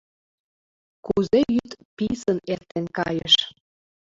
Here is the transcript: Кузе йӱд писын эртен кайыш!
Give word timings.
Кузе 1.05 1.39
йӱд 1.53 1.71
писын 1.95 2.37
эртен 2.53 2.85
кайыш! 2.97 3.35